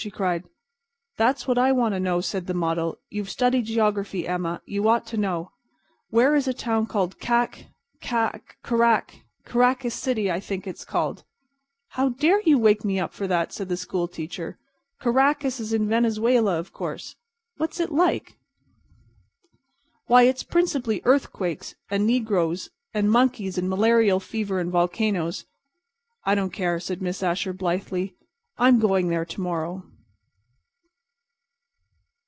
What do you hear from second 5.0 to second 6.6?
to know. Where is a